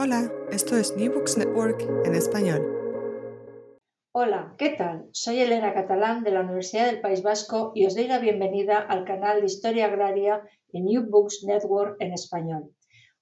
[0.00, 2.62] Hola, esto es New Books Network en español.
[4.12, 5.08] Hola, ¿qué tal?
[5.10, 9.04] Soy Elena Catalán de la Universidad del País Vasco y os doy la bienvenida al
[9.04, 12.70] canal de Historia Agraria de New Books Network en español.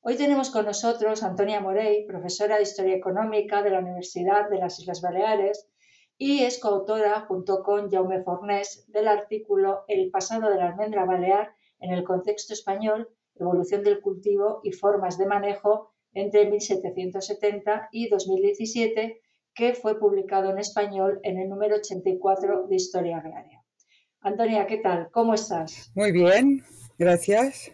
[0.02, 4.58] Hoy tenemos con nosotros a Antonia Morey, profesora de Historia Económica de la Universidad de
[4.58, 5.70] las Islas Baleares
[6.18, 11.54] y es coautora, junto con Jaume Fornés, del artículo El pasado de la almendra balear
[11.80, 19.20] en el contexto español, evolución del cultivo y formas de manejo entre 1770 y 2017,
[19.54, 23.62] que fue publicado en español en el número 84 de Historia Agraria.
[24.20, 25.10] Antonia, ¿qué tal?
[25.12, 25.92] ¿Cómo estás?
[25.94, 26.62] Muy bien,
[26.98, 27.70] gracias.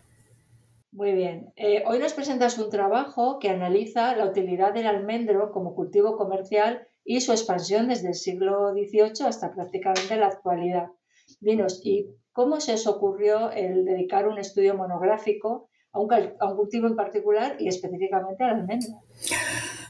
[0.90, 1.52] Muy bien.
[1.54, 6.88] Eh, hoy nos presentas un trabajo que analiza la utilidad del almendro como cultivo comercial
[7.04, 10.88] y su expansión desde el siglo XVIII hasta prácticamente la actualidad.
[11.40, 16.86] Dinos, ¿y cómo se os ocurrió el dedicar un estudio monográfico a un, a cultivo
[16.86, 19.02] en particular y específicamente al almendro?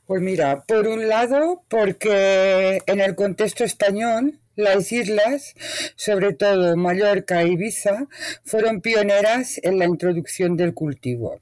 [0.06, 5.54] Pues mira, por un lado, porque en el contexto español, las islas,
[5.96, 8.08] sobre todo Mallorca e Ibiza,
[8.44, 11.40] fueron pioneras en la introducción del cultivo.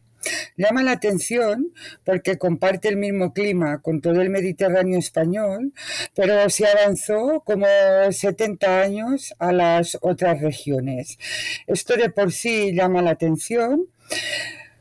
[0.56, 1.72] Llama la atención
[2.04, 5.72] porque comparte el mismo clima con todo el Mediterráneo español,
[6.14, 7.66] pero se avanzó como
[8.10, 11.18] 70 años a las otras regiones.
[11.66, 13.86] Esto de por sí llama la atención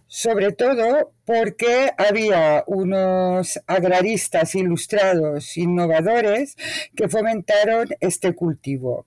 [0.10, 6.58] sobre todo porque había unos agraristas ilustrados innovadores
[6.96, 9.06] que fomentaron este cultivo.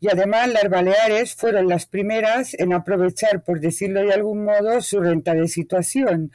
[0.00, 5.00] Y además las Baleares fueron las primeras en aprovechar, por decirlo de algún modo, su
[5.00, 6.32] renta de situación,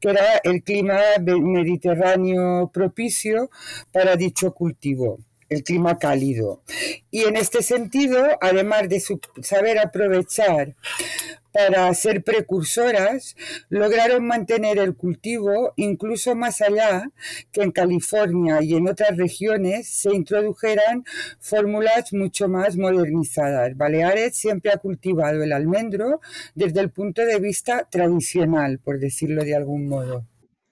[0.00, 3.48] que era el clima mediterráneo propicio
[3.92, 5.18] para dicho cultivo
[5.52, 6.62] el clima cálido.
[7.10, 9.02] Y en este sentido, además de
[9.42, 10.74] saber aprovechar
[11.52, 13.36] para ser precursoras,
[13.68, 17.10] lograron mantener el cultivo incluso más allá
[17.52, 21.04] que en California y en otras regiones se introdujeran
[21.38, 23.76] fórmulas mucho más modernizadas.
[23.76, 26.20] Baleares siempre ha cultivado el almendro
[26.54, 30.24] desde el punto de vista tradicional, por decirlo de algún modo.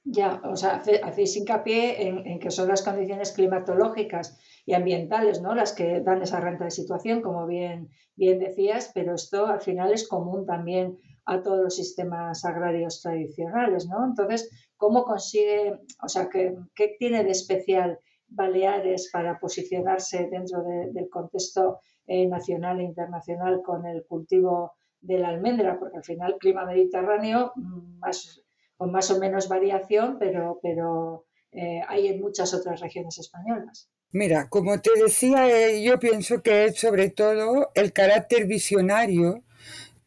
[0.04, 5.54] Ya, o sea, hacéis hincapié en, en que son las condiciones climatológicas y ambientales, ¿no?
[5.54, 9.92] Las que dan esa renta de situación, como bien, bien decías, pero esto al final
[9.92, 14.04] es común también a todos los sistemas agrarios tradicionales, ¿no?
[14.04, 21.08] Entonces, ¿cómo consigue, o sea, qué, qué tiene de especial Baleares para posicionarse dentro del
[21.10, 25.78] contexto eh, nacional e internacional con el cultivo de la almendra?
[25.78, 28.42] Porque al final, clima mediterráneo, más,
[28.76, 33.90] con más o menos variación, pero, pero eh, hay en muchas otras regiones españolas.
[34.12, 39.44] Mira, como te decía, eh, yo pienso que es sobre todo el carácter visionario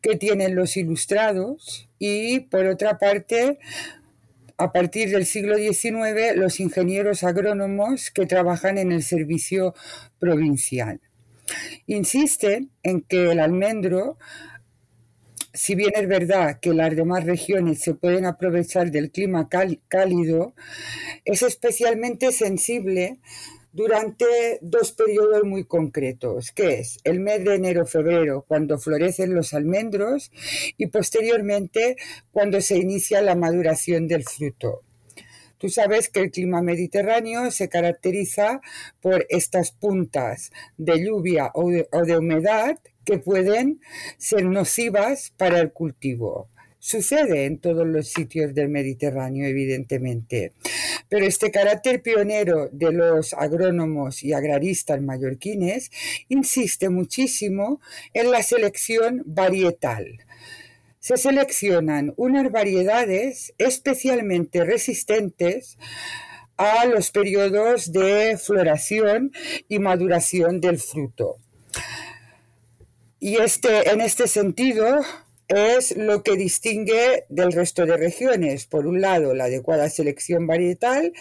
[0.02, 3.60] que tienen los ilustrados y por otra parte,
[4.58, 9.74] a partir del siglo XIX, los ingenieros agrónomos que trabajan en el servicio
[10.20, 11.00] provincial.
[11.88, 14.18] Insisten en que el almendro
[15.54, 20.56] si bien es verdad que las demás regiones se pueden aprovechar del clima cálido,
[21.26, 23.20] es especialmente sensible
[23.74, 30.32] durante dos periodos muy concretos, que es el mes de enero-febrero, cuando florecen los almendros,
[30.78, 31.98] y posteriormente
[32.32, 34.84] cuando se inicia la maduración del fruto.
[35.58, 38.60] Tú sabes que el clima mediterráneo se caracteriza
[39.02, 43.80] por estas puntas de lluvia o de, humedad que pueden
[44.18, 46.50] ser nocivas para el cultivo.
[46.80, 50.52] Sucede en todos los sitios del Mediterráneo, evidentemente.
[51.14, 55.92] Pero este carácter pionero de los agrónomos y agraristas mallorquines
[56.28, 57.82] insiste muchísimo
[58.16, 60.26] en la selección varietal.
[61.00, 65.78] se seleccionan unas variedades especialmente resistentes
[66.58, 69.32] a los periodos de floración
[69.70, 71.38] y maduración del fruto.
[73.20, 75.02] Y este, en este sentido,
[75.56, 78.66] es lo que distingue del resto de regiones.
[78.66, 81.14] Por un lado, la adecuada selección varietal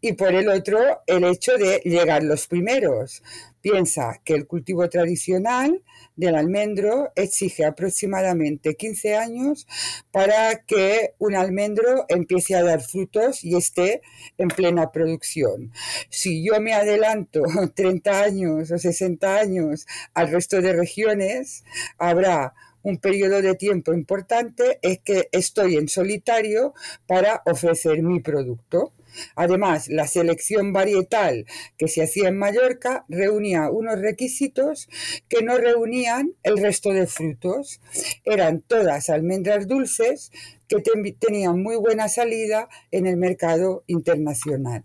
[0.00, 3.22] y por el otro, el hecho de llegar los primeros.
[3.60, 5.82] Piensa que el cultivo tradicional
[6.16, 9.66] del almendro exige aproximadamente 15 años
[10.10, 14.02] para que un almendro empiece a dar frutos y esté
[14.38, 15.72] en plena producción.
[16.10, 17.42] Si yo me adelanto
[17.74, 21.64] 30 años o 60 años al resto de regiones,
[21.98, 26.74] habrá un periodo de tiempo importante es que estoy en solitario
[27.06, 28.92] para ofrecer mi producto.
[29.36, 31.46] Además, la selección varietal
[31.78, 34.88] que se hacía en Mallorca reunía unos requisitos
[35.28, 37.80] que no reunían el resto de frutos.
[38.24, 40.30] Eran todas almendras dulces
[40.68, 40.82] que
[41.18, 44.84] tenían muy buena salida en el mercado internacional.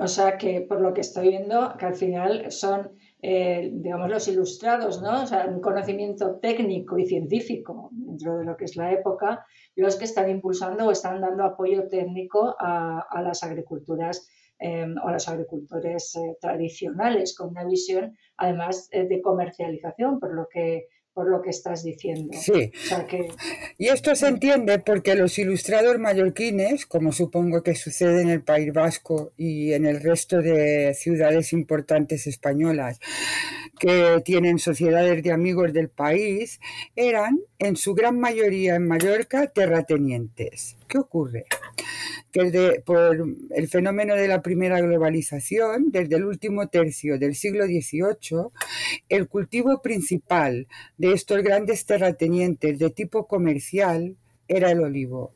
[0.00, 2.92] O sea que por lo que estoy viendo, que al final son
[3.24, 5.22] eh, digamos, los ilustrados, ¿no?
[5.22, 9.46] O sea, un conocimiento técnico y científico dentro de lo que es la época,
[9.76, 15.12] los que están impulsando o están dando apoyo técnico a, las agriculturas eh, o a
[15.12, 21.42] los agricultores eh, tradicionales con una visión, además, de comercialización, por lo que por lo
[21.42, 22.36] que estás diciendo.
[22.38, 22.72] Sí.
[23.78, 28.72] Y esto se entiende porque los ilustrados mallorquines, como supongo que sucede en el País
[28.72, 32.98] Vasco y en el resto de ciudades importantes españolas
[33.78, 36.60] que tienen sociedades de amigos del país,
[36.96, 40.76] eran en su gran mayoría en Mallorca terratenientes.
[40.92, 41.46] ¿Qué ocurre?
[42.30, 48.50] que por el fenómeno de la primera globalización, desde el último tercio del siglo XVIII,
[49.08, 50.66] el cultivo principal
[50.98, 54.16] de estos grandes terratenientes de tipo comercial
[54.48, 55.32] era el olivo.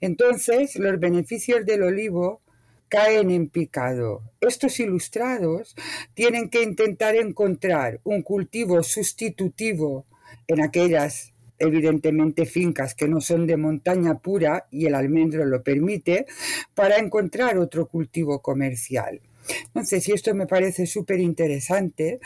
[0.00, 2.40] Entonces, los beneficios del olivo
[2.88, 4.22] caen en picado.
[4.40, 5.76] Estos ilustrados
[6.14, 10.06] tienen que intentar encontrar un cultivo sustitutivo
[10.46, 11.33] en aquellas
[11.64, 16.26] evidentemente fincas que no son de montaña pura y el almendro lo permite,
[16.74, 19.20] para encontrar otro cultivo comercial.
[19.66, 22.20] Entonces, y esto me parece súper interesante,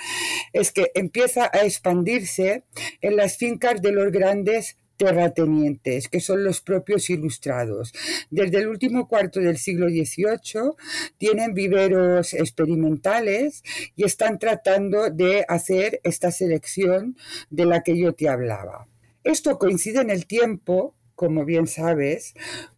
[0.52, 2.64] es que empieza a expandirse
[3.00, 7.94] en las fincas de los grandes terratenientes, que son los propios ilustrados.
[8.30, 10.72] Desde el último cuarto del siglo XVIII
[11.16, 13.62] tienen viveros experimentales
[13.96, 17.16] y están tratando de hacer esta selección
[17.48, 18.88] de la que yo te hablaba.
[19.24, 22.34] Esto coincide en el tiempo, como bien sabes,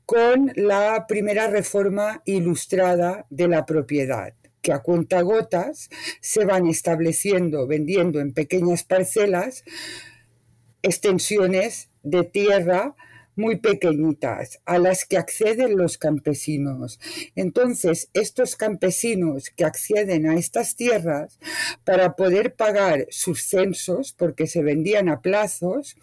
[0.06, 5.88] con la primera reforma ilustrada de la propiedad que a cuentagotas
[6.20, 9.64] se van estableciendo, vendiendo en pequeñas parcelas
[10.82, 12.94] extensiones de tierra
[13.40, 17.00] muy pequeñitas a las que acceden los campesinos.
[17.34, 21.38] Entonces, estos campesinos que acceden a estas tierras
[21.84, 25.96] para poder pagar sus censos, porque se vendían a plazos,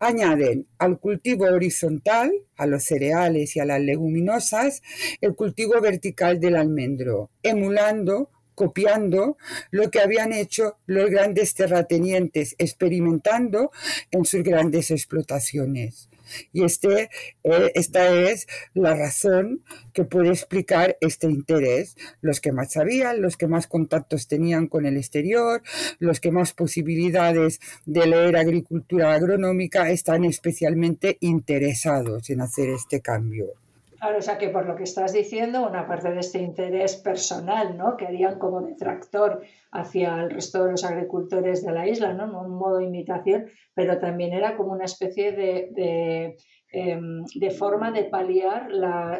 [0.00, 4.82] añaden al cultivo horizontal, a los cereales y a las leguminosas,
[5.20, 9.36] el cultivo vertical del almendro, emulando copiando
[9.70, 13.72] lo que habían hecho los grandes terratenientes, experimentando
[14.10, 16.08] en sus grandes explotaciones.
[16.52, 17.10] Y este,
[17.42, 19.62] eh, esta es la razón
[19.92, 21.96] que puede explicar este interés.
[22.20, 25.62] Los que más sabían, los que más contactos tenían con el exterior,
[25.98, 33.63] los que más posibilidades de leer agricultura agronómica están especialmente interesados en hacer este cambio.
[34.04, 37.74] Claro, o sea que por lo que estás diciendo, una parte de este interés personal,
[37.74, 37.96] ¿no?
[37.96, 39.40] Que harían como detractor
[39.72, 42.24] hacia el resto de los agricultores de la isla, ¿no?
[42.42, 46.36] Un modo de imitación, pero también era como una especie de,
[46.70, 47.24] em,
[47.58, 48.68] forma de paliar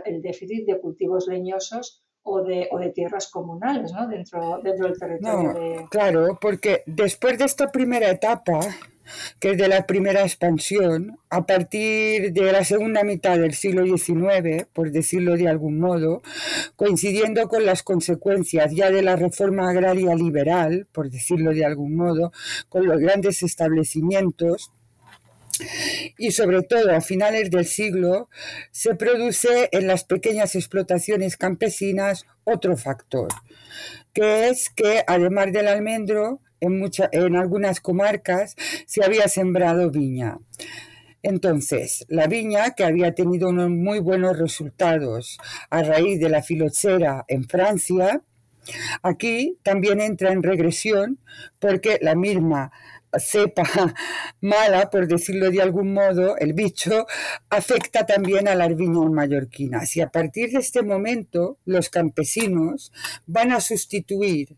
[0.04, 4.06] el déficit de cultivos leñosos o de, o de, tierras comunales ¿no?
[4.06, 5.88] dentro, dentro del territorio.
[5.90, 8.60] Claro, porque después de esta primera etapa,
[9.40, 14.66] que es de la primera expansión, a partir de la segunda mitad del siglo XIX,
[14.72, 16.22] por decirlo de algún modo,
[16.76, 22.32] coincidiendo con las consecuencias ya de la reforma agraria liberal, por decirlo de algún modo,
[22.68, 24.72] con los grandes establecimientos,
[26.18, 28.28] y sobre todo a finales del siglo
[28.70, 33.28] se produce en las pequeñas explotaciones campesinas otro factor,
[34.12, 38.56] que es que además del almendro en, algunas comarcas
[38.86, 40.38] se había sembrado viña.
[41.22, 45.38] Entonces, la viña, que había tenido unos muy buenos resultados
[45.70, 48.22] a raíz de la filoxera en Francia,
[49.02, 51.18] aquí también entra en regresión
[51.58, 52.72] porque la misma
[53.18, 53.64] cepa
[54.40, 57.06] mala, por decirlo de algún modo, el bicho,
[57.50, 59.96] afecta también a las viñas mallorquinas.
[59.96, 62.92] Y a partir de este momento, los campesinos
[63.26, 64.56] van a sustituir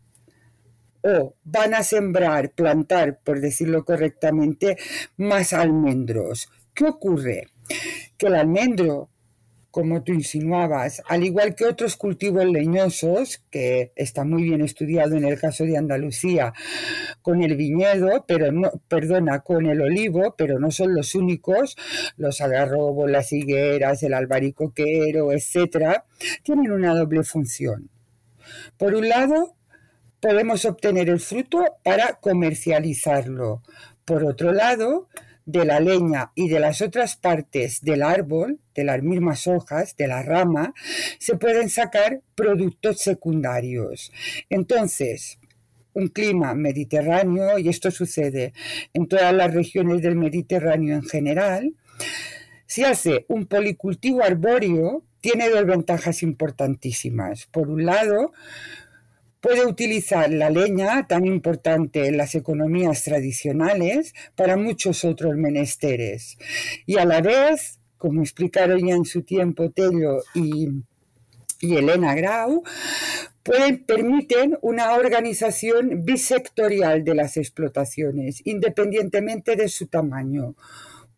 [1.07, 4.77] o van a sembrar, plantar, por decirlo correctamente,
[5.17, 6.49] más almendros.
[6.75, 7.49] ¿Qué ocurre?
[8.19, 9.11] Que el almendro
[9.77, 15.27] como tú insinuabas, al igual que otros cultivos leñosos, que está muy bien estudiado en
[15.27, 16.55] el caso de Andalucía,
[17.21, 21.77] con el viñedo, pero no, perdona, con el olivo, pero no son los únicos,
[22.17, 26.07] los agarrobos, las higueras, el albaricoquero, etcétera,
[26.43, 27.91] tienen una doble función.
[28.79, 29.56] Por un lado,
[30.21, 33.63] podemos obtener el fruto para comercializarlo.
[34.05, 35.09] Por otro lado,
[35.47, 40.09] de la leña y de las otras partes del árbol, de las mismas hojas, de
[40.09, 40.75] la rama,
[41.19, 44.13] se pueden sacar productos secundarios.
[44.51, 45.39] Entonces,
[45.95, 48.53] un clima mediterráneo, y esto sucede
[48.93, 51.75] en todas las regiones del Mediterráneo en general,
[52.67, 57.47] si hace un policultivo arbóreo, tiene dos ventajas importantísimas.
[57.47, 58.33] Por un lado,
[59.47, 66.37] puede utilizar la leña, tan importante en las economías tradicionales, para muchos otros menesteres.
[66.85, 70.67] Y a la vez, como explicaron ya en su tiempo Tello y,
[71.61, 72.65] Elena Grau,
[73.45, 80.57] pueden, permiten una organización bisectorial de las explotaciones, independientemente de su tamaño.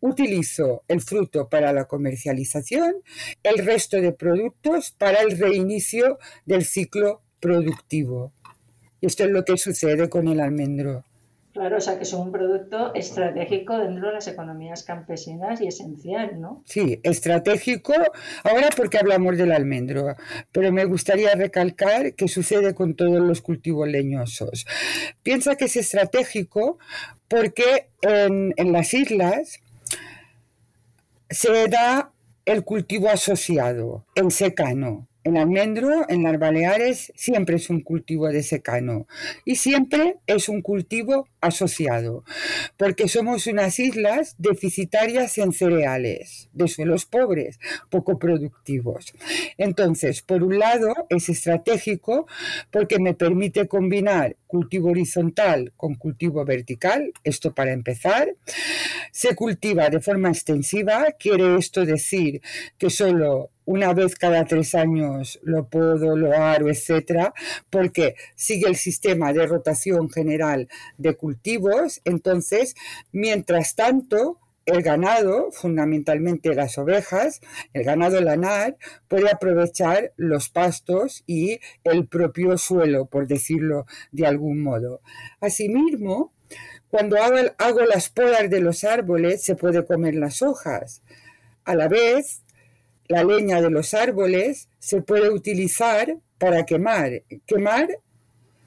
[0.01, 2.93] Utilizo el fruto para la comercialización,
[3.41, 8.31] el resto de productos para el reinicio del ciclo productivo.
[9.01, 11.03] Y esto es lo que sucede con el almendro.
[11.53, 16.39] Claro, o sea que es un producto estratégico dentro de las economías campesinas y esencial,
[16.39, 16.63] ¿no?
[16.65, 17.93] Sí, estratégico,
[18.43, 20.15] ahora porque hablamos del almendro,
[20.53, 24.67] pero me gustaría recalcar que sucede con todos los cultivos leñosos.
[25.21, 26.77] Piensa que es estratégico
[27.27, 29.59] porque en, en las islas
[31.29, 32.13] se da
[32.45, 35.08] el cultivo asociado, en secano.
[35.29, 39.05] El almendro en las Baleares siempre es un cultivo de secano
[39.45, 42.23] y siempre es un cultivo asociado,
[42.77, 47.59] porque somos unas islas deficitarias en cereales, de suelos pobres,
[47.91, 49.13] poco productivos.
[49.59, 52.25] Entonces, por un lado, es estratégico
[52.71, 58.35] porque me permite combinar cultivo horizontal con cultivo vertical, esto para empezar.
[59.11, 62.41] Se cultiva de forma extensiva, quiere esto decir
[62.79, 67.35] que solo una vez cada tres años lo puedo, lo aro, etcétera,
[67.69, 72.01] porque sigue el sistema de rotación general de cultivos.
[72.03, 72.73] Entonces,
[73.11, 77.41] mientras tanto, el ganado, fundamentalmente las ovejas,
[77.73, 78.75] el ganado lanar,
[79.07, 85.01] puede aprovechar los pastos y el propio suelo, por decirlo de algún modo.
[85.41, 86.33] Asimismo,
[86.89, 91.03] cuando hago, hago las podas de los árboles, se puede comer las hojas.
[91.65, 92.41] A la vez,
[93.09, 97.23] la leña de los árboles se puede utilizar para quemar.
[97.47, 97.89] Quemar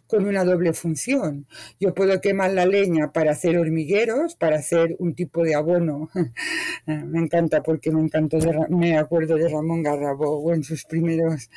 [0.08, 1.46] con una doble función.
[1.80, 6.10] Yo puedo quemar la leña para hacer hormigueros, para hacer un tipo de abono.
[6.86, 8.36] me encanta porque me encantó,
[8.68, 11.48] me acuerdo de Ramón Garrabo en sus primeros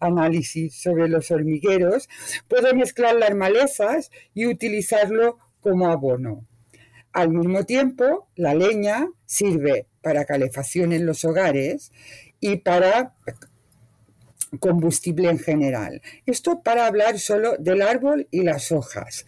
[0.00, 2.08] análisis sobre los hormigueros.
[2.48, 6.44] Puedo mezclar las malezas y utilizarlo como abono.
[7.12, 11.92] Al mismo tiempo, la leña sirve para calefacción en los hogares
[12.42, 13.14] y para
[14.60, 16.02] combustible en general.
[16.26, 19.24] Esto para hablar solo del árbol y las hojas.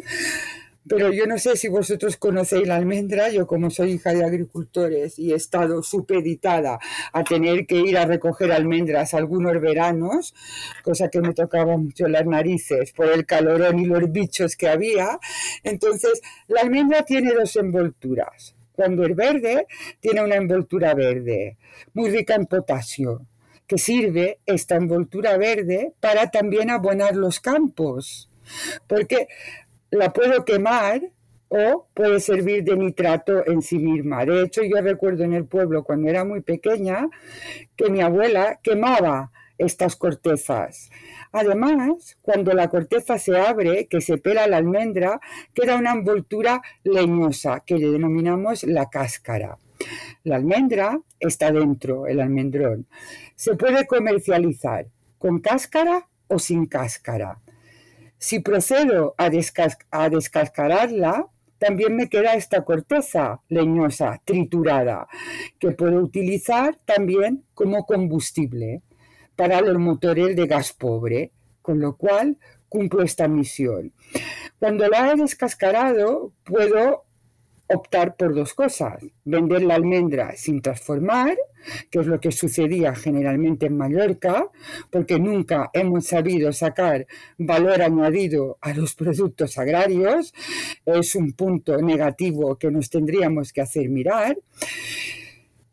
[0.87, 5.19] Pero yo no sé si vosotros conocéis la almendra, yo como soy hija de agricultores
[5.19, 6.79] y he estado supeditada
[7.11, 10.35] a tener que ir a recoger almendras algunos veranos,
[10.83, 15.19] cosa que me tocaba mucho las narices por el calorón y los bichos que había,
[15.63, 18.55] entonces la almendra tiene dos envolturas.
[18.75, 19.67] Cuando es verde,
[20.01, 21.57] tiene una envoltura verde,
[21.93, 23.25] muy rica en potasio,
[23.67, 28.29] que sirve esta envoltura verde para también abonar los campos,
[28.87, 29.29] porque
[29.91, 31.01] la puedo quemar
[31.49, 34.25] o puede servir de nitrato en sí misma.
[34.25, 37.09] De hecho, yo recuerdo en el pueblo cuando era muy pequeña
[37.77, 40.91] que mi abuela quemaba estas cortezas.
[41.33, 45.21] Además, cuando la corteza se abre, que se pela la almendra,
[45.53, 49.59] queda una envoltura leñosa que le denominamos la cáscara.
[50.23, 52.87] La almendra está dentro, el almendrón.
[53.35, 54.87] Se puede comercializar
[55.19, 57.41] con cáscara o sin cáscara.
[58.19, 61.27] Si procedo a, descascararla,
[61.59, 65.09] también me queda esta corteza leñosa, triturada,
[65.59, 68.83] que puedo utilizar también como combustible
[69.37, 72.39] para los motores de gas pobre, con lo cual
[72.69, 73.93] cumplo esta misión.
[74.59, 77.05] Cuando la he descascarado, puedo
[77.67, 81.37] optar por dos cosas, vender la almendra sin transformar,
[81.91, 84.49] que es lo que sucedía generalmente en Mallorca,
[84.91, 87.07] porque nunca hemos sabido sacar
[87.39, 90.35] valor añadido a los productos agrarios,
[90.85, 94.37] es un punto negativo que nos tendríamos que hacer mirar,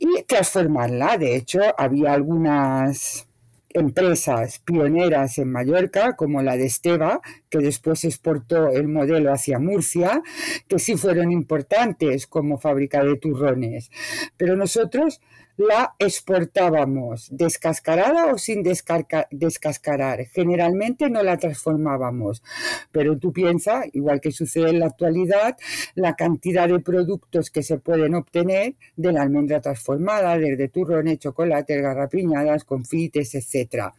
[0.02, 1.18] y transformarla.
[1.18, 3.28] De hecho, había algunas
[3.74, 10.22] empresas pioneras en Mallorca, como la de Esteba, que después exportó el modelo hacia Murcia,
[10.68, 13.92] que sí fueron importantes como fábrica de turrones.
[14.38, 15.22] Pero nosotros
[15.58, 20.26] la exportábamos descascarada o sin descascarar.
[20.26, 22.44] Generalmente no la transformábamos,
[22.92, 25.58] pero tú piensas, igual que sucede en la actualidad,
[25.96, 31.82] la cantidad de productos que se pueden obtener de la almendra transformada, desde turrones, chocolates,
[31.82, 33.94] garrapiñadas, confites, etc.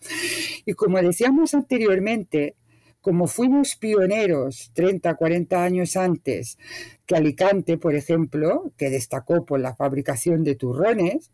[0.64, 2.56] Y como decíamos anteriormente,
[3.02, 6.56] como fuimos pioneros 30, 40 años antes
[7.04, 11.32] que Alicante, por ejemplo, que destacó por la fabricación de turrones,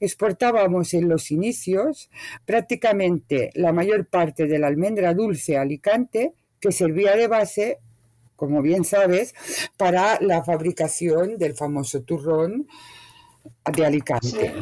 [0.00, 2.08] exportábamos en los inicios
[2.46, 7.78] prácticamente la mayor parte de la almendra dulce a Alicante que servía de base,
[8.36, 9.34] como bien sabes,
[9.76, 12.68] para la fabricación del famoso turrón
[13.72, 14.54] de Alicante.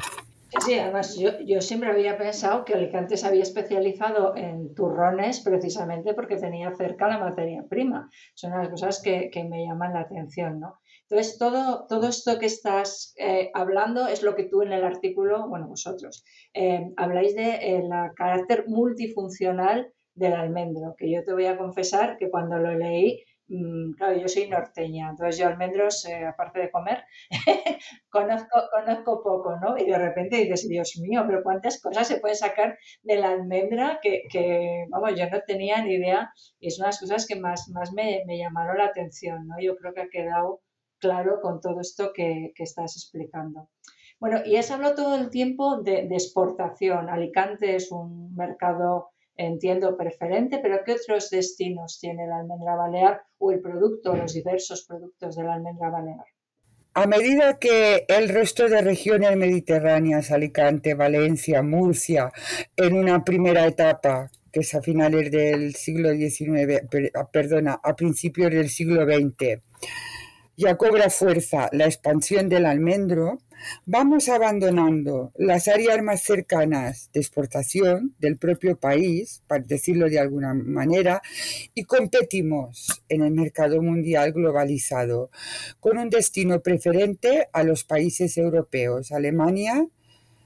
[0.54, 6.74] Además yo, siempre había pensado que Alicante se había especializado en turrones precisamente porque tenía
[6.74, 8.10] cerca la materia prima.
[8.34, 10.78] Son las cosas que, me llaman la atención, ¿no?
[11.08, 15.48] Entonces, todo, todo esto que estás eh, hablando es lo que tú en el artículo,
[15.48, 21.46] bueno, vosotros, eh, habláis de eh, la carácter multifuncional del almendro, que yo te voy
[21.46, 23.22] a confesar que cuando lo leí
[23.96, 27.04] claro, yo soy norteña, entonces yo almendros, eh, aparte de comer,
[28.10, 29.78] conozco, conozco poco, ¿no?
[29.78, 34.00] Y de repente dices, Dios mío, pero cuántas cosas se pueden sacar de la almendra
[34.02, 37.68] que, vamos, yo no tenía ni idea y es una de las cosas que más,
[37.68, 39.56] más me, llamaron la atención, ¿no?
[39.60, 40.60] Yo creo que ha quedado
[40.98, 43.68] claro con todo esto que, estás explicando.
[44.18, 47.10] Bueno, y has hablado todo el tiempo de, de exportación.
[47.10, 53.52] Alicante es un mercado entiendo preferente, pero ¿qué otros destinos tiene la almendra balear o
[53.52, 56.24] el producto, los diversos productos de la almendra balear?
[56.94, 62.32] A medida que el resto de regiones mediterráneas, Alicante, Valencia, Murcia,
[62.74, 66.88] en una primera etapa, que es a finales del siglo XIX,
[67.30, 69.60] perdona, a principios del siglo XX,
[70.56, 73.40] ya cobra fuerza la expansión del almendro,
[73.84, 80.54] vamos abandonando las áreas más cercanas de exportación del propio país, para decirlo de alguna
[80.54, 81.22] manera,
[81.74, 85.30] y competimos en el mercado mundial globalizado,
[85.80, 89.86] con un destino preferente a los países europeos, Alemania,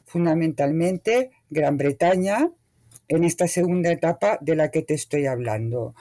[0.06, 2.50] fundamentalmente Gran Bretaña,
[3.08, 5.94] en esta segunda etapa de la que te estoy hablando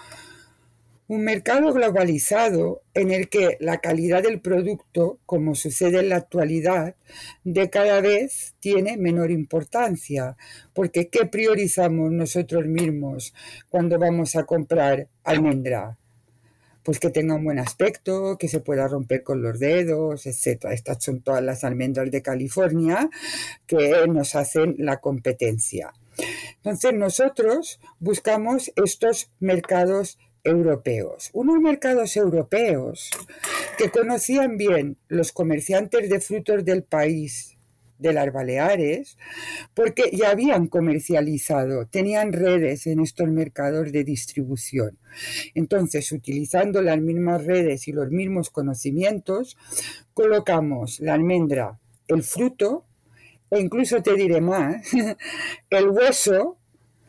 [1.09, 6.95] un mercado globalizado en el que la calidad del producto, como sucede en la actualidad,
[7.43, 10.37] de cada vez tiene menor importancia,
[10.71, 13.33] porque ¿qué priorizamos nosotros mismos
[13.69, 15.97] cuando vamos a comprar almendra?
[16.83, 20.65] Pues que tenga un buen aspecto, que se pueda romper con los dedos, etc.
[20.71, 23.09] Estas son todas las almendras de California
[23.65, 25.91] que nos hacen la competencia.
[26.57, 33.09] Entonces nosotros buscamos estos mercados europeos, unos mercados europeos
[33.77, 37.57] que conocían bien los comerciantes de frutos del país
[37.99, 39.17] de las Baleares,
[39.73, 44.97] porque ya habían comercializado, tenían redes en estos mercados de distribución.
[45.53, 49.57] Entonces, utilizando las mismas redes y los mismos conocimientos,
[50.13, 52.85] colocamos la almendra, el fruto,
[53.51, 54.87] e incluso te diré más,
[55.69, 56.57] el hueso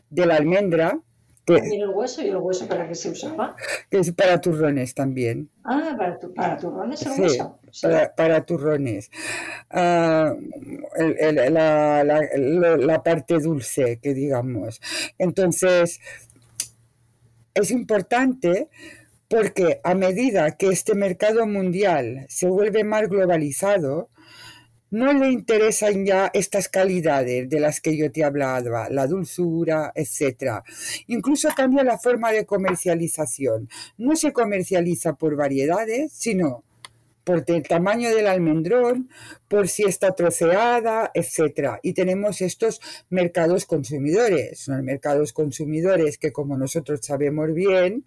[0.09, 0.99] de la almendra,
[1.47, 2.21] ¿Y el hueso?
[2.21, 3.55] ¿Y el hueso para qué se usaba?
[3.89, 5.49] Es para turrones también.
[5.63, 7.59] Ah, para, para turrones el hueso.
[7.71, 7.87] Sí.
[7.87, 9.09] Para, para, turrones.
[9.69, 10.35] Ah,
[10.97, 14.81] la, la, la, parte dulce, que digamos.
[15.17, 15.99] Entonces,
[17.53, 18.69] es importante
[19.27, 24.09] porque a medida que este mercado mundial se vuelve más globalizado,
[24.91, 30.63] no le interesan ya estas calidades de las que yo te hablaba, la dulzura, etc.
[31.07, 33.69] Incluso cambia la forma de comercialización.
[33.97, 36.63] No se comercializa por variedades, sino
[37.23, 39.09] por el tamaño del almendrón,
[39.47, 41.79] por si está troceada, etc.
[41.83, 48.03] Y tenemos estos mercados consumidores, son mercados consumidores que como nosotros sabemos bien,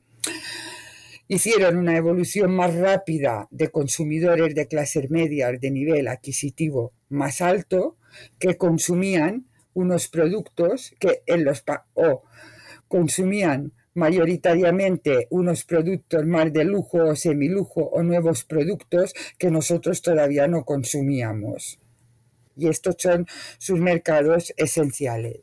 [1.29, 7.97] hicieron una evolución más rápida de consumidores de clases medias de nivel adquisitivo más alto
[8.39, 12.23] que consumían unos productos que en los o
[12.89, 20.47] consumían mayoritariamente unos productos más de lujo o semilujo o nuevos productos que nosotros todavía
[20.49, 21.79] no consumíamos.
[22.57, 23.27] Y estos son
[23.59, 25.41] sus mercados esenciales.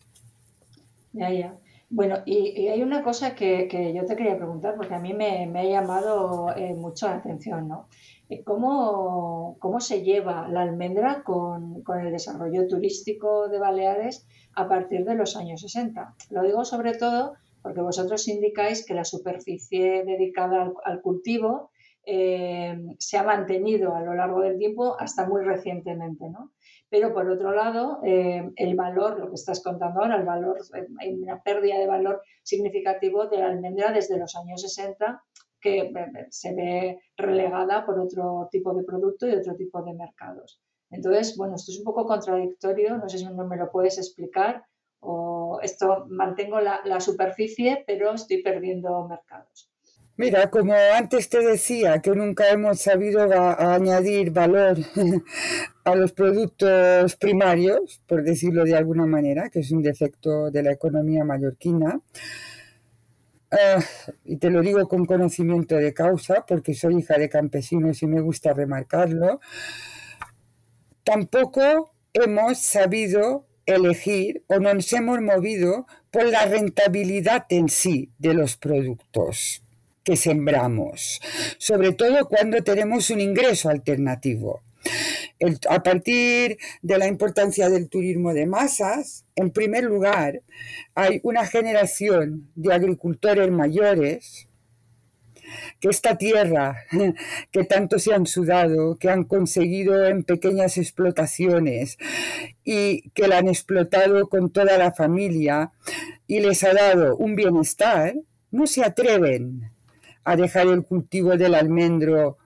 [1.14, 1.58] Ya, ya.
[1.94, 5.64] Bueno, y, hay una cosa que, yo te quería preguntar, porque a mí me, ha
[5.66, 7.90] llamado eh, mucho la atención, ¿no?
[8.30, 14.26] Eh, ¿Cómo, ¿Cómo, se lleva la almendra con, con, el desarrollo turístico de Baleares
[14.56, 16.16] a partir de los años 60?
[16.30, 21.72] Lo digo sobre todo porque vosotros indicáis que la superficie dedicada al, cultivo
[22.06, 26.52] eh, se ha mantenido a lo largo del tiempo hasta muy recientemente, ¿no?
[26.92, 30.58] Pero por otro lado, eh, el valor, lo que estás contando ahora, el valor,
[31.00, 35.24] hay una pérdida de valor significativo de la almendra desde los años 60
[35.62, 40.60] que eh, se ve relegada por otro tipo de producto y otro tipo de mercados.
[40.90, 44.66] Entonces, bueno, esto es un poco contradictorio, no sé si me lo puedes explicar,
[45.00, 49.71] o esto mantengo la, superficie, pero estoy perdiendo mercados.
[50.22, 54.78] Mira, como antes te decía, que nunca hemos sabido añadir valor
[55.84, 60.74] a los productos primarios, por decirlo de alguna manera, que es un defecto de la
[60.74, 62.02] economía mallorquina.
[63.50, 63.80] Ah,
[64.24, 68.22] y te lo digo con conocimiento de causa, porque soy hija de campesinos y me
[68.22, 69.40] gusta remarcarlo.
[71.04, 78.56] Tampoco hemos sabido elegir o nos hemos movido por la rentabilidad en sí de los
[78.56, 79.64] productos
[80.04, 81.22] que sembramos,
[81.58, 84.62] sobre todo cuando tenemos un ingreso alternativo.
[85.70, 90.42] a partir de la importancia del turismo de masas, en primer lugar,
[90.96, 94.48] hay una generación de agricultores mayores
[95.80, 96.78] que esta tierra
[97.52, 101.98] que tanto se han sudado, que han conseguido en pequeñas explotaciones
[102.64, 105.72] y que la han explotado con toda la familia
[106.28, 108.16] y les ha dado un bienestar,
[108.52, 109.71] no se atreven
[110.24, 112.38] a dejar el cultivo del almendro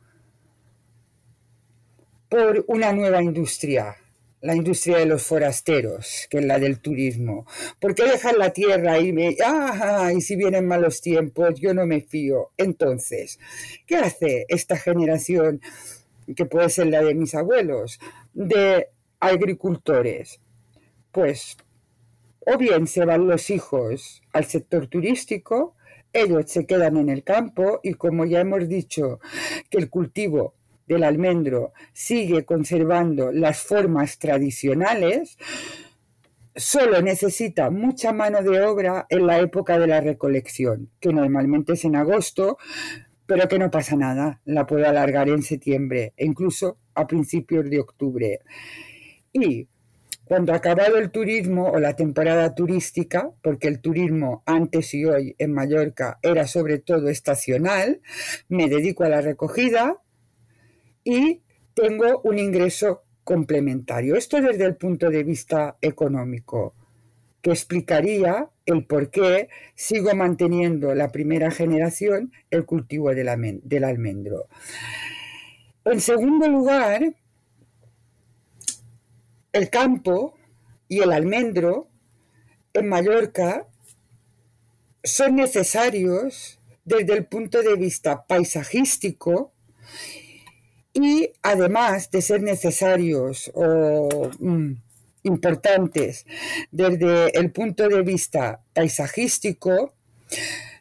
[2.29, 3.95] por una nueva industria
[4.45, 7.47] la industria de los forasteros, que es la del turismo.
[7.79, 8.03] ¿Por qué
[8.37, 12.51] la tierra y me, ah, y si vienen malos tiempos, yo no me fío?
[12.55, 13.39] Entonces,
[13.87, 15.61] ¿qué hace esta generación,
[16.35, 17.99] que puede ser la de mis abuelos,
[18.35, 20.39] de agricultores?
[21.11, 21.57] Pues,
[22.41, 25.74] o bien se van los hijos al sector turístico,
[26.15, 29.19] ellos se quedan en el campo y como ya hemos dicho
[29.69, 30.55] que el cultivo
[30.87, 35.37] del almendro sigue conservando las formas tradicionales,
[36.55, 41.83] solo necesita mucha mano de obra en la época de la recolección, que normalmente es
[41.85, 42.57] en agosto,
[43.25, 47.79] pero que no pasa nada, la puedo alargar en septiembre e incluso a principios de
[47.79, 48.39] octubre.
[49.33, 49.67] Y
[50.25, 55.35] cuando ha acabado el turismo o la temporada turística, porque el turismo antes y hoy
[55.37, 58.01] en Mallorca era sobre todo estacional,
[58.49, 60.01] me dedico a la recogida,
[61.03, 61.43] y
[61.75, 64.15] tengo un ingreso complementario.
[64.15, 66.73] Esto desde el punto de vista económico,
[67.41, 74.47] que explicaría el por qué sigo manteniendo la primera generación el cultivo del, almendro.
[75.85, 77.13] En segundo lugar,
[79.55, 80.35] el campo
[80.89, 81.87] y el almendro
[82.73, 83.65] en Mallorca
[85.01, 89.53] son necesarios desde el punto de vista paisajístico
[90.93, 94.73] y además de ser necesarios o mm,
[95.23, 96.25] importantes
[96.71, 99.93] desde el punto de vista paisajístico,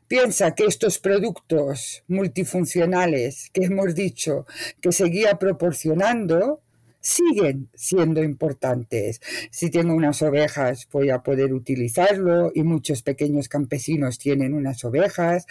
[0.08, 4.46] piensa que estos productos multifuncionales que hemos dicho
[4.80, 6.63] que seguía proporcionando
[7.04, 9.20] siguen siendo importantes.
[9.50, 15.44] Si tengo unas ovejas, voy a poder utilizarlo y muchos pequeños campesinos tienen unas ovejas.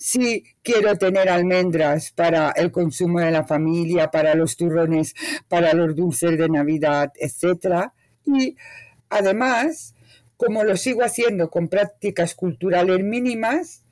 [0.00, 5.14] Si quiero tener almendras para el consumo de la familia, para los turrones,
[5.46, 7.92] para los dulces de Navidad, etc.
[8.26, 8.56] Y
[9.08, 9.94] además,
[10.36, 13.84] como lo sigo haciendo con prácticas culturales mínimas,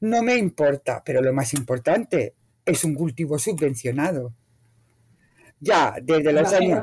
[0.00, 2.34] no me importa, pero lo más importante
[2.66, 4.32] es un cultivo subvencionado
[5.62, 6.82] ya desde los años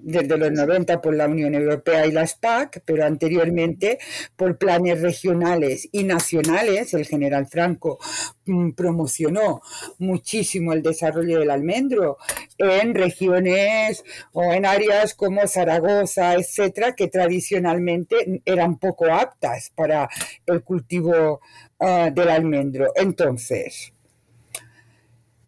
[0.00, 3.98] desde los 90 por la Unión Europea y las PAC, pero anteriormente
[4.36, 6.94] por planes regionales y nacionales.
[6.94, 7.98] El general Franco
[8.46, 9.60] mm, promocionó
[9.98, 12.16] muchísimo el desarrollo del almendro
[12.58, 20.08] en regiones o en áreas como Zaragoza, etcétera, que tradicionalmente eran poco aptas para
[20.46, 21.40] el cultivo
[21.80, 22.92] ah, del almendro.
[22.94, 23.92] Entonces,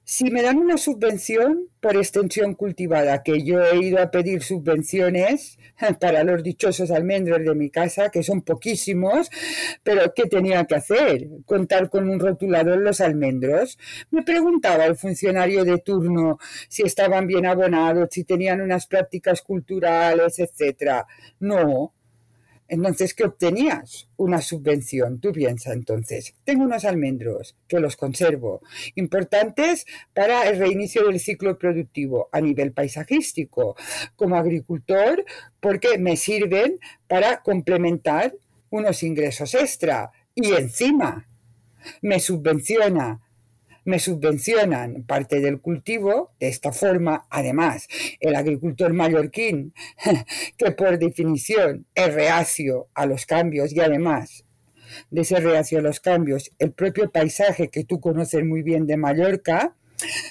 [0.04, 5.58] si me dan una subvención por extensión cultivada, que yo he ido a pedir subvenciones
[6.00, 9.30] para los dichosos almendros de mi casa, que son poquísimos,
[9.82, 11.28] pero ¿qué tenía que hacer?
[11.46, 13.78] ¿Contar con un rotulador los almendros?
[14.10, 16.38] Me preguntaba el funcionario de turno
[16.68, 21.04] si estaban bien abonados, si tenían unas prácticas culturales, etc.
[21.40, 21.94] No,
[22.68, 24.08] entonces, ¿qué obtenías?
[24.16, 25.20] Una subvención.
[25.20, 28.62] Tú piensas entonces, tengo unos almendros que los conservo,
[28.94, 33.76] importantes para el reinicio del ciclo productivo a nivel paisajístico,
[34.16, 35.24] como agricultor,
[35.60, 38.34] porque me sirven para complementar
[38.70, 41.28] unos ingresos extra y encima
[42.02, 43.20] me subvenciona
[43.84, 46.32] me subvencionan parte del cultivo.
[46.40, 47.88] De esta forma, además,
[48.20, 49.74] el agricultor mallorquín,
[50.56, 54.44] que por definición es reacio a los cambios y además
[55.10, 58.96] de ser reacio a los cambios, el propio paisaje que tú conoces muy bien de
[58.96, 59.74] Mallorca,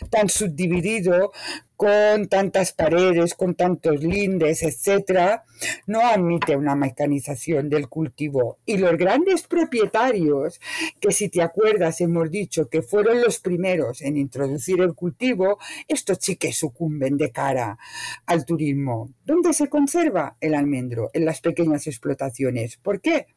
[0.09, 1.31] tan subdividido,
[1.75, 5.43] con tantas paredes, con tantos lindes, etcétera,
[5.85, 8.59] no admite una mecanización del cultivo.
[8.65, 10.61] Y los grandes propietarios,
[11.01, 15.57] que si te acuerdas hemos dicho que fueron los primeros en introducir el cultivo,
[15.87, 17.77] estos que sucumben de cara
[18.25, 19.09] al turismo.
[19.25, 21.09] ¿Dónde se conserva el almendro?
[21.13, 22.77] En las pequeñas explotaciones.
[22.77, 23.27] ¿Por qué?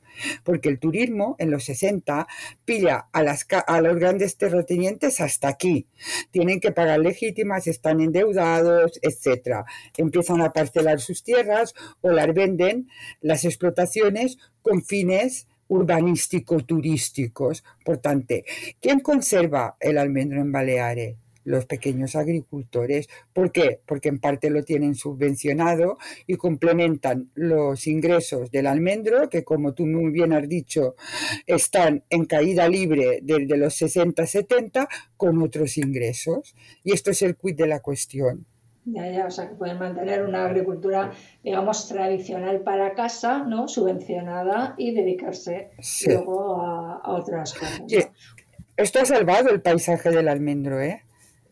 [0.45, 2.27] Porque el turismo en los 60
[2.65, 5.87] pilla a, las, a los grandes terratenientes hasta aquí.
[6.31, 9.65] Tienen que pagar legítimas, están endeudados, etc.
[9.97, 12.89] Empiezan a parcelar sus tierras o las venden
[13.21, 17.65] las explotaciones con fines urbanístico-turísticos.
[17.85, 18.35] Por tanto,
[18.81, 21.17] ¿quién conserva el almendro en Baleares?
[21.47, 23.09] Los pequeños agricultores.
[23.33, 23.81] ¿Por qué?
[23.87, 29.87] Porque en parte lo tienen subvencionado y complementan los ingresos del almendro, que como tú
[29.87, 30.97] muy bien has dicho,
[31.47, 36.55] están en caída libre desde los 60-70 con otros ingresos.
[36.83, 38.45] Y esto es el quid de la cuestión.
[38.85, 41.11] Ya, ya, o sea, que pueden mantener una agricultura,
[41.43, 43.67] digamos, tradicional para casa, ¿no?
[43.67, 45.71] Subvencionada y dedicarse
[46.07, 47.83] luego a, otras cosas.
[48.77, 51.06] Esto ha salvado el paisaje del almendro, ¿eh?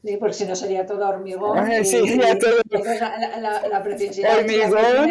[0.04, 1.66] Sí, porque si no sería todo hormigón.
[1.82, 5.10] sí, sería todo la, preciosidad hormigón.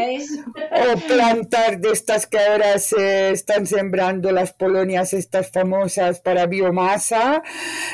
[0.71, 7.41] O plantar de estas que ahora se están sembrando las polonias, estas famosas para biomasa,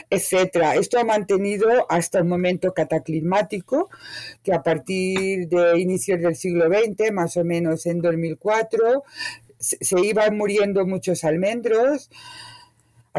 [0.09, 0.75] etcétera.
[0.75, 3.89] Esto ha mantenido hasta un momento cataclimático,
[4.43, 9.05] que a partir de inicios del siglo XX, más o menos en 2004,
[9.57, 12.09] se iban muriendo muchos almendros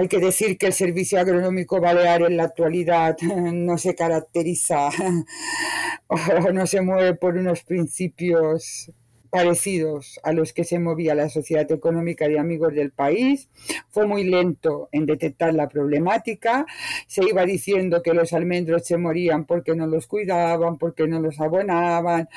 [0.00, 3.18] hay que decir que el Servicio Agronómico Balear en la actualidad
[3.52, 4.88] no se caracteriza
[6.06, 8.90] o no se mueve por unos principios
[9.28, 13.50] parecidos a los que se movía la Sociedad Económica de Amigos del País.
[13.90, 16.64] Fue muy lento en detectar la problemática.
[17.06, 21.38] Se iba diciendo que los almendros se morían porque no los cuidaban, porque no los
[21.40, 22.28] abonaban,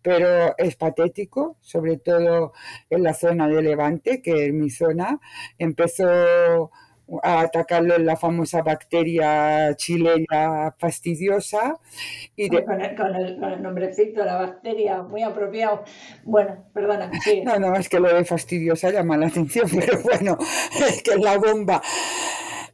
[0.00, 2.54] pero es patético, sobre todo
[2.88, 5.20] en la zona de Levante, que es mi zona.
[5.58, 6.70] Empezó
[7.22, 11.78] a atacarlo en la famosa bacteria chilena fastidiosa.
[12.36, 15.84] Y con, el, nombrecito, la bacteria, muy apropiado.
[16.24, 17.10] Bueno, perdona.
[17.44, 20.38] No, no, es que lo de fastidiosa llama la atención, pero bueno,
[20.88, 21.82] es que es la bomba.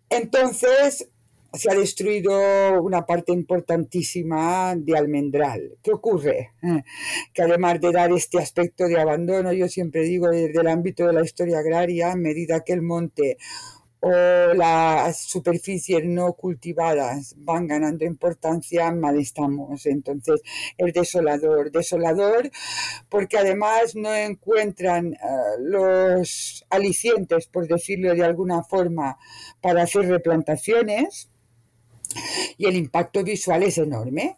[0.08, 1.10] Entonces,
[1.56, 5.78] se ha destruido una parte importantísima de almendral.
[5.82, 6.52] ¿Qué ocurre?
[6.62, 6.82] Eh,
[7.32, 11.12] que además de dar este aspecto de abandono, yo siempre digo desde el ámbito de
[11.12, 13.38] la historia agraria, a medida que el monte
[14.00, 19.86] o las superficies no cultivadas van ganando importancia, mal estamos.
[19.86, 20.40] Entonces,
[20.76, 22.50] es desolador, desolador,
[23.08, 25.18] porque además no encuentran eh,
[25.60, 29.18] los alicientes, por decirlo de alguna forma,
[29.60, 31.30] para hacer replantaciones
[32.56, 34.36] y el impacto visual es enorme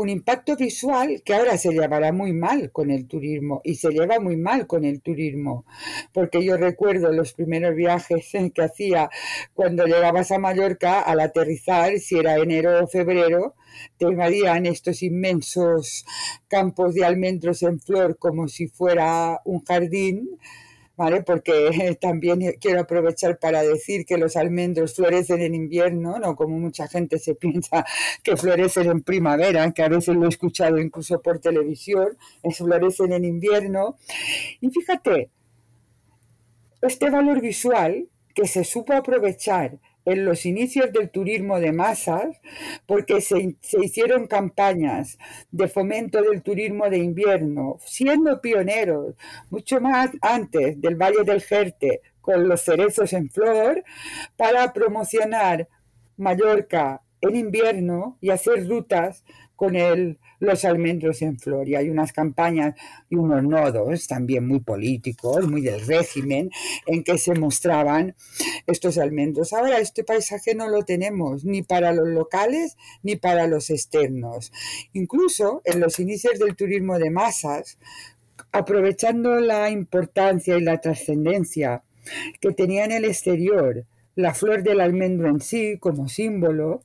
[0.00, 4.18] un impacto visual que ahora se llevará muy mal con el turismo y se lleva
[4.18, 5.66] muy mal con el turismo,
[6.14, 9.10] porque yo recuerdo los primeros viajes que hacía
[9.52, 13.54] cuando llegabas a Mallorca al aterrizar, si era enero o febrero,
[13.98, 16.06] te invadían estos inmensos
[16.48, 20.30] campos de almendros en flor como si fuera un jardín
[21.24, 26.88] porque también quiero aprovechar para decir que los almendros florecen en invierno, no como mucha
[26.88, 27.84] gente se piensa
[28.22, 32.16] que florecen en primavera, que a veces lo he escuchado incluso por televisión,
[32.52, 33.96] florecen en invierno.
[34.60, 35.30] Y fíjate,
[36.82, 39.78] este valor visual que se supo aprovechar
[40.10, 42.40] en los inicios del turismo de masas,
[42.86, 45.18] porque se, hicieron campañas
[45.50, 49.14] de fomento del turismo de invierno, siendo pioneros
[49.50, 53.82] mucho más antes del Valle del Jerte con los cerezos en flor,
[54.36, 55.68] para promocionar
[56.16, 59.24] Mallorca en invierno y hacer rutas
[59.56, 61.68] con el, los almendros en flor.
[61.68, 62.74] Y hay unas campañas
[63.08, 66.50] y unos nodos también muy políticos, muy del régimen,
[66.86, 68.16] en que se mostraban
[68.66, 69.52] estos almendros.
[69.52, 74.52] Ahora este paisaje no lo tenemos ni para los locales ni para los externos.
[74.92, 77.78] Incluso en los inicios del turismo de masas,
[78.52, 81.84] aprovechando la importancia y la trascendencia
[82.40, 83.84] que tenía en el exterior
[84.16, 86.82] la flor del almendro en sí como símbolo,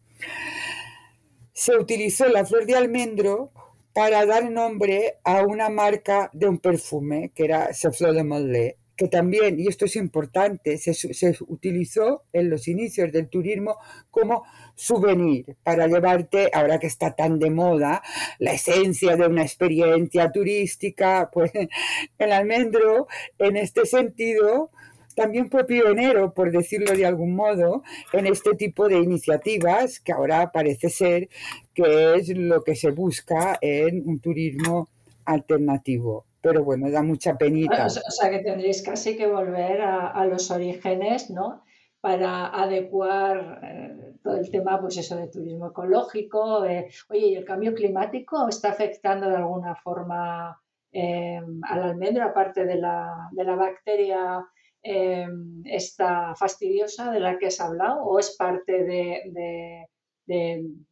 [1.55, 3.51] se utilizó la flor de almendro
[3.93, 9.07] para dar nombre a una marca de un perfume que era Flor de Mollet, que
[9.07, 13.77] también, y esto es importante, se, se, utilizó en los inicios del turismo
[14.11, 14.43] como
[14.75, 18.03] souvenir para llevarte, ahora que está tan de moda,
[18.37, 21.53] la esencia de una experiencia turística, pues
[22.19, 23.07] el almendro
[23.39, 24.71] en este sentido
[25.15, 30.51] también fue pionero, por decirlo de algún modo, en este tipo de iniciativas que ahora
[30.51, 31.29] parece ser
[31.73, 34.89] que es lo que se busca en un turismo
[35.25, 36.25] alternativo.
[36.41, 37.87] Pero bueno, da mucha penita.
[37.87, 41.63] o sea que tendréis casi que volver a, los orígenes, ¿no?
[42.01, 46.59] Para adecuar eh, todo el tema, pues eso, de turismo ecológico.
[46.59, 52.75] oye, ¿y el cambio climático está afectando de alguna forma eh, al almendro, aparte de
[52.75, 54.45] la, de la bacteria
[54.87, 59.87] Em, esta fastidiosa de la que has hablado o es parte de,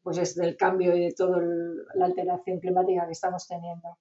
[0.01, 1.39] pues del cambio y de toda
[1.93, 3.99] la alteración climática que estamos teniendo?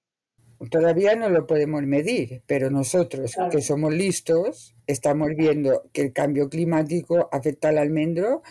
[0.71, 6.49] Todavía no lo podemos medir, pero nosotros que somos listos estamos viendo que el cambio
[6.49, 8.41] climático afecta al almendro,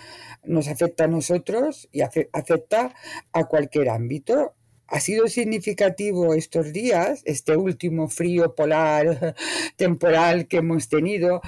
[0.44, 2.94] nos afecta a nosotros y afecta
[3.33, 4.55] a cualquier ámbito
[4.92, 9.35] ha sido significativo estos días, este último frío polar
[9.76, 11.40] temporal que hemos tenido.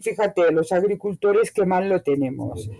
[0.00, 2.70] Fíjate, los agricultores que mal lo tenemos.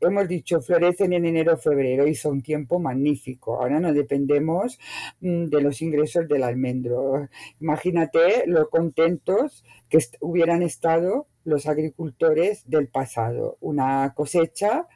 [0.00, 3.60] Hemos dicho, florecen en enero, febrero, hizo un tiempo magnífico.
[3.60, 4.78] Ahora no dependemos
[5.20, 7.28] mm, de los ingresos del almendro.
[7.60, 13.58] Imagínate lo contentos que hubieran estado los agricultores del pasado.
[13.60, 14.86] Una cosecha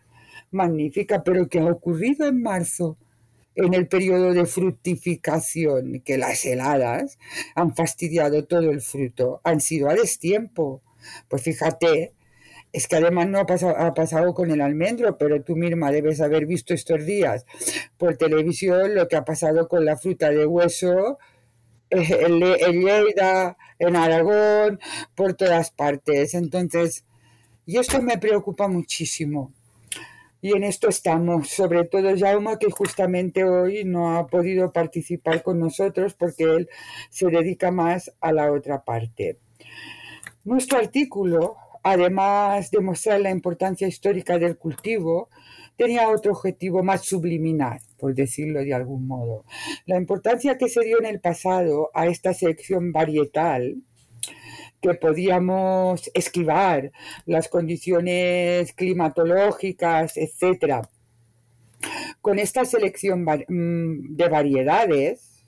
[0.50, 2.96] magnífica, pero que ha ocurrido en marzo
[3.54, 7.18] en el periodo de fructificación, que las heladas
[7.54, 10.82] han fastidiado todo el fruto, han sido a destiempo.
[11.28, 12.14] Pues fíjate,
[12.72, 16.20] es que además no ha pasado, ha pasado con el almendro, pero tú misma debes
[16.20, 17.44] haber visto estos días
[17.98, 21.18] por televisión lo que ha pasado con la fruta de hueso
[21.90, 24.80] eh, en, en Lleida, en Aragón,
[25.14, 26.34] por todas partes.
[26.34, 27.04] Entonces,
[27.66, 29.52] y esto me preocupa muchísimo
[30.44, 35.60] y en esto estamos, sobre todo Jaume, que justamente hoy no ha podido participar con
[35.60, 36.68] nosotros porque él
[37.10, 39.38] se dedica más a la otra parte.
[40.42, 45.28] Nuestro artículo, además de mostrar la importancia histórica del cultivo,
[45.76, 49.44] tenía otro objetivo más subliminal, por decirlo de algún modo.
[49.86, 53.76] La importancia que se dio en el pasado a esta selección varietal
[54.82, 56.90] que podíamos esquivar
[57.24, 60.84] las condiciones climatológicas, etc.
[62.20, 65.44] Con esta selección mm, de variedades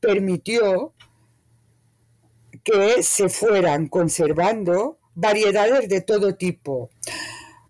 [0.00, 0.94] permitió
[2.64, 6.90] que se fueran conservando variedades de todo tipo,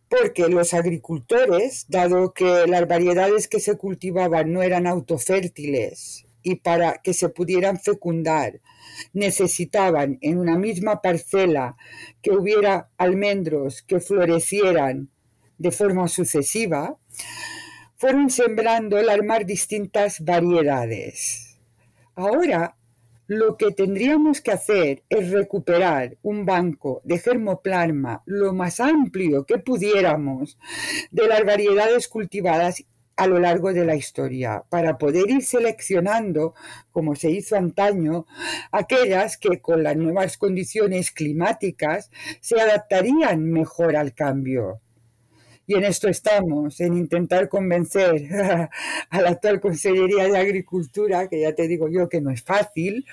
[0.08, 6.98] porque los agricultores, dado que las variedades que se cultivaban no eran autofértiles y para
[7.02, 8.60] que se pudieran fecundar
[9.12, 11.76] necesitaban en una misma parcela
[12.22, 15.10] que hubiera almendros que florecieran
[15.58, 16.96] de forma sucesiva,
[17.96, 21.58] fueron sembrando el armar distintas variedades.
[22.14, 22.76] Ahora
[23.26, 29.58] lo que tendríamos que hacer es recuperar un banco de germoplasma lo más amplio que
[29.58, 30.58] pudiéramos
[31.10, 32.84] de las variedades cultivadas
[33.16, 36.54] a lo largo de la historia, para poder ir seleccionando,
[36.92, 38.26] como se hizo antaño,
[38.72, 44.80] aquellas que con las nuevas condiciones climáticas se adaptarían mejor al cambio.
[45.68, 48.28] Y en esto estamos, en intentar convencer
[49.10, 53.04] a la actual Consellería de Agricultura, que ya te digo yo que no es fácil,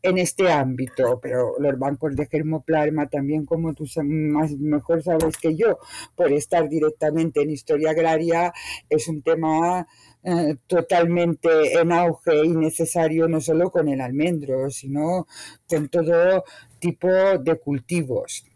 [0.00, 1.20] en este ámbito.
[1.20, 5.78] Pero los bancos de germoplasma también, como tú más, mejor sabes que yo,
[6.16, 8.54] por estar directamente en historia agraria,
[8.88, 9.86] es un tema
[10.24, 15.26] eh, totalmente en auge y necesario no solo con el almendro, sino
[15.68, 16.44] con todo
[16.78, 18.49] tipo de cultivos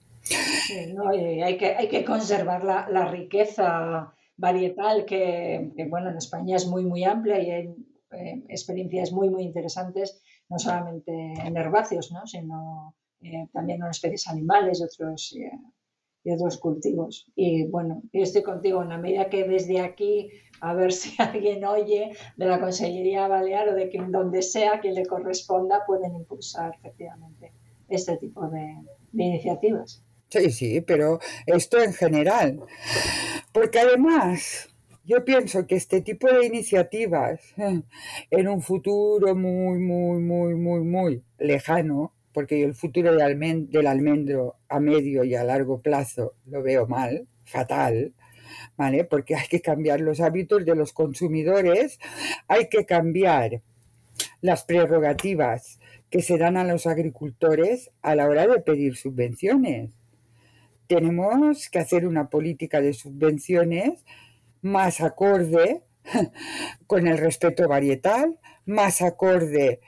[1.43, 7.05] hay, que, hay que conservar la, riqueza varietal que, bueno, en España es muy, muy
[7.05, 7.75] amplia y hay
[8.13, 12.27] eh, experiencias muy, muy interesantes, no solamente en herbáceos, ¿no?
[12.27, 15.51] sino eh, también en especies animales y otros, eh,
[16.25, 17.27] y otros cultivos.
[17.37, 21.65] Y bueno, yo estoy contigo en la medida que desde aquí, a ver si alguien
[21.65, 26.75] oye de la Consellería Balear o de quien donde sea que le corresponda, pueden impulsar
[26.77, 27.53] efectivamente
[27.89, 28.75] este tipo de,
[29.13, 30.03] iniciativas.
[30.35, 32.61] Sí, sí, pero esto en general.
[33.53, 34.69] Porque además,
[35.05, 37.83] yo pienso que este tipo de iniciativas eh,
[38.33, 44.57] en un futuro muy, muy, muy, muy, muy lejano, porque yo el futuro del almendro
[44.69, 48.13] a medio y a largo plazo lo veo mal, fatal,
[48.77, 49.05] ¿vale?
[49.05, 52.01] Porque hay que cambiar los hábitos de los consumidores,
[52.49, 53.63] hay que cambiar
[54.41, 55.79] las prerrogativas
[56.11, 59.93] que se dan a los agricultores a la hora de pedir subvenciones.
[60.87, 64.05] Tenemos que hacer una política de subvenciones
[64.63, 65.83] más acorde
[66.87, 69.81] con el respeto varietal, más acorde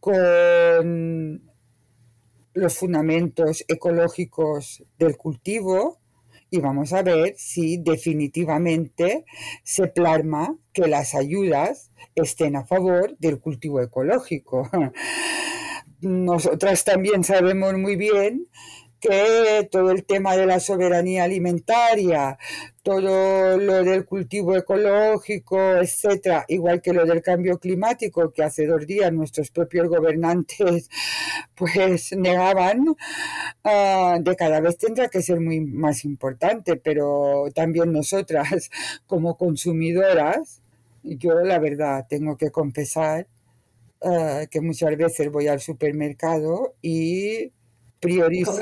[0.00, 1.42] con
[2.54, 6.02] los fundamentos ecológicos del cultivo
[6.50, 9.24] y vamos a ver si definitivamente
[9.64, 14.68] se plasma que las ayudas estén a favor del cultivo ecológico.
[16.02, 18.48] Nosotras también sabemos muy bien
[19.02, 22.38] que todo el tema de la soberanía alimentaria,
[22.84, 28.86] todo lo del cultivo ecológico, etcétera, igual que lo del cambio climático, que hace dos
[28.86, 30.88] días nuestros propios gobernantes
[31.56, 32.94] pues negaban,
[33.64, 38.70] ah, de cada vez tendrá que ser muy más importante, pero también nosotras
[39.08, 40.62] como consumidoras,
[41.02, 43.26] yo la verdad tengo que confesar
[44.00, 47.50] ah, que muchas veces voy al supermercado y
[48.02, 48.58] priorizo.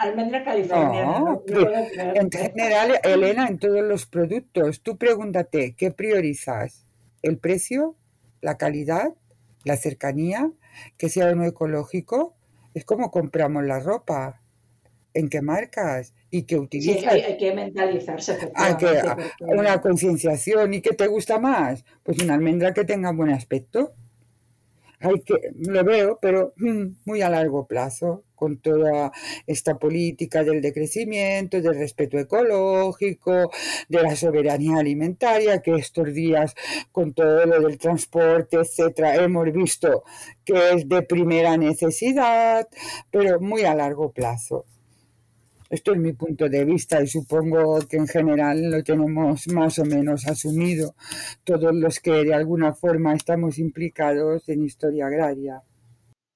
[0.00, 1.20] almendra, californiana.
[1.20, 6.86] No, en general, Elena, en todos los productos, tú pregúntate, ¿qué priorizas?
[7.22, 7.94] ¿El precio?
[8.40, 9.12] ¿La calidad?
[9.64, 10.50] ¿La cercanía?
[10.96, 12.34] ¿Que sea uno ecológico?
[12.72, 14.40] Es como compramos la ropa.
[15.12, 16.14] ¿En qué marcas?
[16.30, 17.12] ¿Y qué utilizas?
[17.12, 18.50] hay, que mentalizarse.
[18.54, 19.02] Hay que,
[19.40, 20.72] Una concienciación.
[20.72, 21.84] ¿Y qué te gusta más?
[22.02, 23.92] Pues una almendra que tenga buen aspecto
[25.00, 29.12] hay que, lo veo, pero mm, muy a largo plazo, con toda
[29.46, 33.50] esta política del decrecimiento, del respeto ecológico,
[33.88, 36.54] de la soberanía alimentaria, que estos días,
[36.92, 40.04] con todo lo del transporte, etcétera, hemos visto
[40.44, 42.68] que es de primera necesidad,
[43.10, 44.66] pero muy a largo plazo.
[45.70, 49.84] Esto es mi punto de vista y supongo que en general lo tenemos más o
[49.84, 50.96] menos asumido
[51.44, 55.62] todos los que de alguna forma estamos implicados en historia agraria.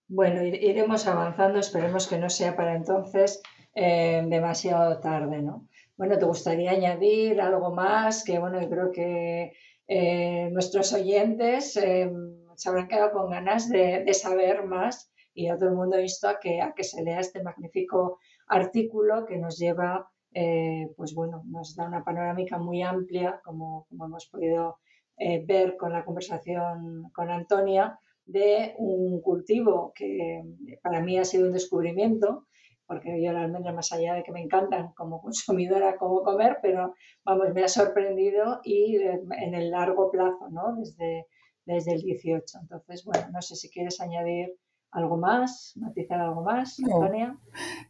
[0.06, 3.42] Bueno, iremos avanzando, esperemos que no sea para entonces
[3.74, 5.66] eh, demasiado tarde, ¿no?
[5.96, 8.22] Bueno, ¿te gustaría añadir algo más?
[8.22, 9.52] Que bueno, yo creo que
[9.88, 12.08] eh, nuestros oyentes eh,
[12.54, 15.96] se habrán quedado con ganas de, saber más y a todo el mundo
[16.40, 21.74] que, a que se lea este magnífico artículo que nos lleva, eh, pues bueno, nos
[21.76, 24.78] da una panorámica muy amplia, como, hemos podido
[25.16, 30.42] eh, ver con la conversación con Antonia, de un cultivo que
[30.82, 32.46] para mí ha sido un descubrimiento,
[32.86, 36.94] porque yo la almendra, más allá de que me encantan como consumidora, como comer, pero
[37.24, 40.76] vamos, me ha sorprendido y en el largo plazo, ¿no?
[40.76, 41.26] Desde,
[41.64, 42.58] desde el 18.
[42.62, 44.54] Entonces, bueno, no sé si quieres añadir
[44.94, 45.74] ¿Algo más?
[45.76, 47.36] ¿Matizar algo más, Antonia?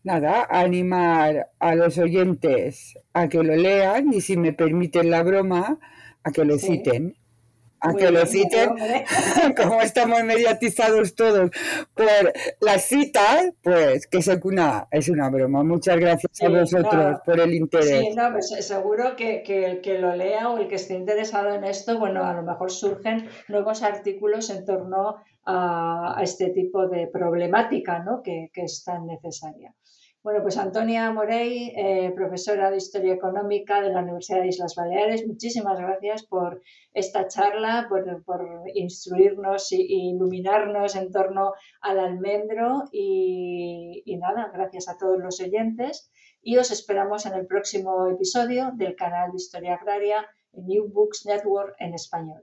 [0.05, 5.79] nada, animar a los oyentes a que lo lean y si me permiten la broma,
[6.23, 7.15] a que lo citen
[7.85, 8.71] a que lo citen,
[9.57, 11.51] como estamos mediatizados todos
[11.93, 15.63] por la cita, pues que es una, es una broma.
[15.63, 18.01] Muchas gracias a vosotros por el interés.
[18.01, 21.53] Sí, no, pues seguro que, que, el que lo lea o el que esté interesado
[21.53, 27.07] en esto, bueno, a lo mejor surgen nuevos artículos en torno a, este tipo de
[27.07, 28.23] problemática ¿no?
[28.23, 29.75] que, que es tan necesaria.
[30.25, 35.27] Bueno, pues Antonia Morey, eh, profesora de Historia Económica de la Universidad de Islas Baleares,
[35.27, 36.63] muchísimas gracias por
[36.95, 38.07] esta charla, por,
[38.75, 46.11] instruirnos e iluminarnos en torno al almendro y, y nada, gracias a todos los oyentes
[46.41, 51.75] y os esperamos en el próximo episodio del canal de Historia Agraria New Books Network
[51.79, 52.43] en español.